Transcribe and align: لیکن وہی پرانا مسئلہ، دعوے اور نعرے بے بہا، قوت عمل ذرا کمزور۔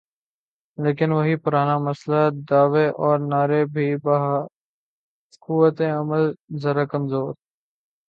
لیکن 0.77 1.11
وہی 1.11 1.35
پرانا 1.43 1.77
مسئلہ، 1.87 2.21
دعوے 2.49 2.85
اور 3.03 3.19
نعرے 3.31 3.61
بے 3.73 3.85
بہا، 4.03 4.35
قوت 5.41 5.81
عمل 5.99 6.23
ذرا 6.61 6.85
کمزور۔ 6.85 7.33